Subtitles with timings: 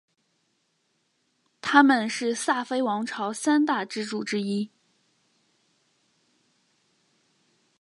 [1.61, 4.71] 他们是萨非王朝三大支柱之一。